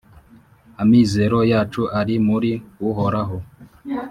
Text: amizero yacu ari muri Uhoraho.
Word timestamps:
amizero 0.81 1.39
yacu 1.51 1.81
ari 1.99 2.15
muri 2.27 2.51
Uhoraho. 2.89 3.37